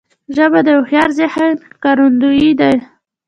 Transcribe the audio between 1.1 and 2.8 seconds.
ذهن ښکارندوی ده